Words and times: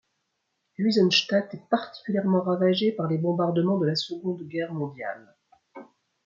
Luisenstadt 0.79 1.53
est 1.53 1.69
particulièrement 1.69 2.41
ravagée 2.41 2.91
par 2.91 3.05
les 3.07 3.19
bombardements 3.19 3.77
de 3.77 3.85
la 3.85 3.95
Seconde 3.95 4.41
Guerre 4.47 4.73
mondiale. 4.73 5.37